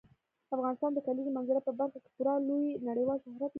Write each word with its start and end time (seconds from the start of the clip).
افغانستان 0.55 0.91
د 0.93 0.99
کلیزو 1.05 1.35
منظره 1.37 1.59
په 1.67 1.71
برخه 1.79 1.97
کې 2.03 2.09
پوره 2.15 2.31
او 2.35 2.41
لوی 2.49 2.67
نړیوال 2.89 3.17
شهرت 3.23 3.41
لري. 3.41 3.49